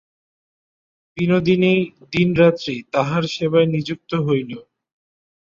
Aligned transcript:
বিনোদিনী 1.17 1.73
দিনরাত্রি 2.11 2.75
তাঁহার 2.93 3.23
সেবায় 3.33 3.67
নিযুক্ত 3.67 4.11
হইল। 4.27 4.51